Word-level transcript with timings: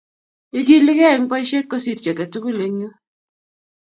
Igiligei 0.59 1.11
eng 1.17 1.27
boisiet 1.31 1.67
kosiir 1.71 1.99
chi 2.03 2.09
age 2.11 2.25
tugul 2.31 2.57
eng 2.65 2.79
yuu 2.81 2.93